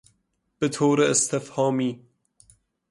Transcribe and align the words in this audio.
بطور 0.61 1.01
استفهامی 1.03 2.01